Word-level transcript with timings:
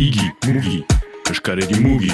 Igi, 0.00 0.32
mugi, 0.48 0.84
mugi. 1.80 2.12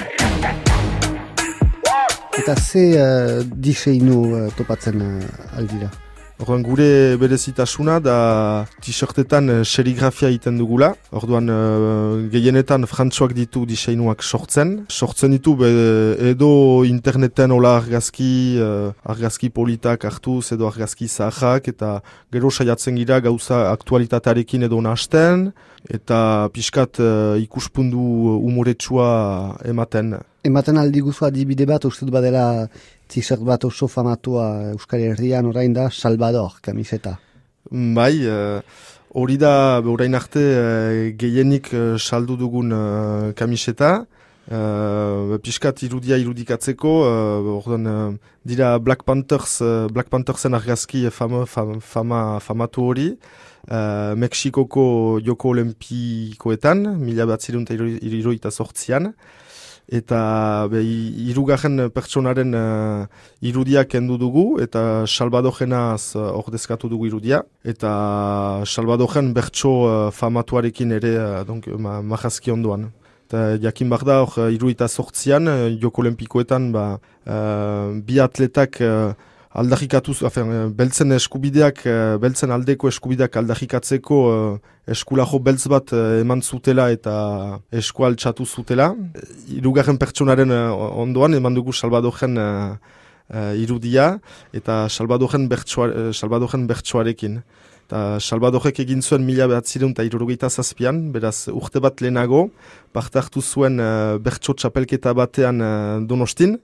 Eta 2.39 2.57
ze 2.58 2.83
uh, 2.99 3.44
diseinu 3.47 4.18
uh, 4.26 4.49
topatzen 4.58 4.99
uh, 5.00 5.58
aldira? 5.58 6.06
Orduan 6.36 6.60
gure 6.60 7.17
berezitasuna 7.17 7.94
da 8.04 8.16
t-shirtetan 8.84 9.48
uh, 9.48 9.62
serigrafia 9.64 10.29
egiten 10.29 10.59
dugula. 10.61 10.90
Orduan 11.16 11.48
uh, 11.48 12.27
gehienetan 12.29 12.84
frantzuak 12.90 13.32
ditu 13.32 13.62
diseinuak 13.64 14.20
sortzen. 14.20 14.75
Sortzen 14.93 15.32
ditu 15.32 15.54
be, 15.57 15.70
edo 16.34 16.84
interneten 16.84 17.57
hola 17.57 17.79
argazki, 17.80 18.61
uh, 18.61 18.93
argazki 19.08 19.48
politak 19.48 20.04
hartuz 20.04 20.52
edo 20.52 20.68
argazki 20.68 21.08
zahak 21.08 21.72
eta 21.72 22.02
gero 22.36 22.53
saiatzen 22.53 23.00
gira 23.00 23.22
gauza 23.25 23.71
aktualitatearekin 23.72 24.68
edo 24.68 24.82
nahasten 24.84 25.50
eta 25.89 26.50
pixkat 26.53 27.00
uh, 27.00 27.40
ikuspundu 27.40 28.36
umoretsua 28.44 29.57
ematen. 29.64 30.18
Ematen 30.46 30.79
aldi 30.79 31.03
guzu 31.03 31.27
adibide 31.27 31.67
bat, 31.67 31.85
uste 31.89 32.07
dut 32.07 32.15
badela 32.15 32.69
t-shirt 33.11 33.43
bat 33.47 33.65
oso 33.67 33.89
famatua 33.91 34.73
Euskari 34.73 35.09
Herrian 35.11 35.47
orain 35.51 35.73
da 35.75 35.89
Salvador 35.91 36.61
kamiseta. 36.63 37.17
Bai, 37.71 38.15
uh, 38.31 38.61
hori 39.15 39.39
da 39.43 39.81
orain 39.83 40.15
arte 40.15 40.43
uh, 40.43 41.09
gehienik 41.19 41.73
uh, 41.75 41.97
saldu 41.99 42.37
dugun 42.39 42.75
kamiseta. 43.35 43.97
Uh, 44.47 45.41
piskat 45.43 45.81
irudia 45.83 46.15
irudikatzeko, 46.23 46.91
uh, 47.03 47.49
ordan, 47.57 47.87
uh, 47.91 48.37
dira 48.47 48.77
Black 48.79 49.03
Panthers, 49.03 49.57
uh, 49.59 49.89
Black 49.91 50.07
Panthersen 50.07 50.55
argazki 50.55 51.01
fama, 51.11 51.41
fama, 51.51 51.81
fama, 51.83 52.21
famatu 52.39 52.85
hori, 52.87 53.09
uh, 53.67 54.15
Mexikoko 54.15 55.19
Joko 55.19 55.51
Olimpikoetan, 55.51 56.93
mila 57.03 57.27
bat 57.27 57.43
zirunta 57.43 57.75
iruita 57.75 58.55
sortzian, 58.55 59.11
eta 59.89 60.67
be, 60.71 60.80
irugarren 61.30 61.88
pertsonaren 61.95 62.55
uh, 62.59 63.07
irudiak 63.41 63.93
kendu 63.95 64.19
dugu, 64.19 64.58
eta 64.62 65.06
salbadojenaz 65.06 66.16
uh, 66.16 66.33
ordezkatu 66.41 66.91
dugu 66.91 67.06
irudia, 67.06 67.42
eta 67.64 68.62
salbadojen 68.66 69.33
bertso 69.34 69.75
uh, 69.86 70.10
famatuarekin 70.10 70.97
ere 70.98 71.14
uh, 71.19 71.44
donk, 71.47 71.69
ma, 71.78 72.00
mahazki 72.02 72.50
ondoan. 72.50 72.91
Eta 73.27 73.56
jakin 73.62 73.91
behar 73.91 74.06
da, 74.06 74.19
hor, 74.22 74.50
iruita 74.55 74.88
sortzian, 74.88 75.50
joko 75.83 76.03
olimpikoetan, 76.03 76.70
ba, 76.75 76.84
uh, 77.27 77.94
bi 78.06 78.20
atletak 78.22 78.82
uh, 78.82 79.14
aldarrikatu, 79.56 80.14
afen, 80.28 80.52
beltzen 80.76 81.14
eskubideak, 81.16 81.82
beltzen 82.22 82.52
aldeko 82.54 82.90
eskubideak 82.92 83.38
aldarrikatzeko 83.40 84.18
uh, 84.30 84.58
eskulajo 84.86 85.40
beltz 85.42 85.66
bat 85.72 85.92
eman 85.96 86.42
zutela 86.42 86.90
eta 86.94 87.14
eskual 87.72 88.18
txatu 88.20 88.46
zutela. 88.46 88.90
Irugarren 89.56 89.98
pertsonaren 89.98 90.52
ondoan, 90.52 91.34
eman 91.40 91.56
dugu 91.56 91.72
salbadojen 91.72 92.36
uh, 92.38 92.76
irudia, 93.58 94.18
eta 94.54 94.86
salbadojen 94.88 95.48
bertsoarekin. 95.50 97.41
Eta 97.86 98.18
Salvadorek 98.18 98.80
egin 98.82 98.98
zuen 98.98 99.22
mila 99.22 99.46
behatzireun 99.46 99.92
eta 99.94 100.02
irurogeita 100.02 100.48
zazpian, 100.50 101.12
beraz 101.14 101.46
urte 101.52 101.78
bat 101.78 102.00
lehenago, 102.02 102.48
parte 102.91 103.20
hartu 103.20 103.38
zuen 103.42 103.78
bertso 104.24 104.56
txapelketa 104.58 105.12
batean 105.14 105.62
donostin. 106.10 106.56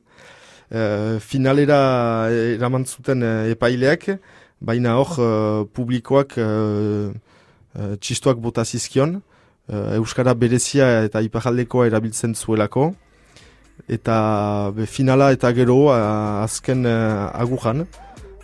Uh, 0.72 1.20
finalera 1.20 2.30
eraman 2.32 2.86
zuten 2.88 3.20
uh, 3.20 3.44
epaileak, 3.52 4.06
baina 4.64 4.94
hor 4.96 5.10
uh, 5.20 5.64
publikoak 5.68 6.38
txistoak 8.00 8.40
bota 8.40 8.64
zizkion, 8.64 9.20
Euskara 9.96 10.34
berezia 10.36 10.86
eta 11.06 11.22
iparaldekoa 11.24 11.86
erabiltzen 11.88 12.34
zuelako. 12.34 12.90
Eta 13.88 14.16
be, 14.76 14.84
finala 14.84 15.30
eta 15.32 15.52
gero 15.56 15.78
azken 15.92 16.84
agujan, 16.84 17.86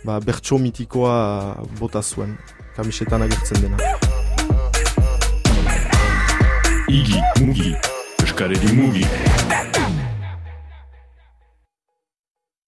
ba, 0.01 0.17
bertso 0.17 0.57
mitikoa 0.57 1.61
bota 1.77 2.01
zuen 2.01 2.33
kamisetan 2.75 3.27
agertzen 3.27 3.61
dena. 3.61 3.77
Igi, 6.89 7.21
mugi, 7.45 7.75
eskareri 8.25 8.73
mugi. 8.73 9.05